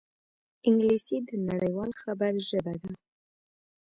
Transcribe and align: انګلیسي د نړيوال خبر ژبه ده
انګلیسي 0.67 1.17
د 1.27 1.29
نړيوال 1.49 1.91
خبر 2.01 2.33
ژبه 2.47 2.73
ده 2.81 2.91